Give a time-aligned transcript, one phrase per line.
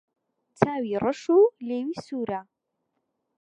[0.57, 2.41] چاوی رەش و لێوی سوورە